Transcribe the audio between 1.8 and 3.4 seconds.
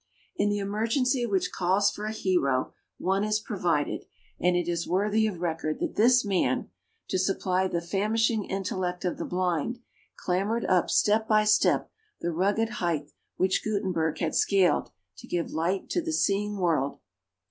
for a hero, one is